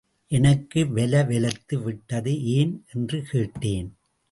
[0.27, 2.85] எனக்கு வெல வெலத்து விட்டது ஏன்?
[2.93, 3.97] என்று கேட்டேன்.